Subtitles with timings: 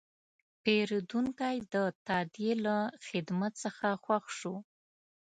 [0.63, 1.75] پیرودونکی د
[2.07, 4.55] تادیې له خدمت څخه خوښ شو.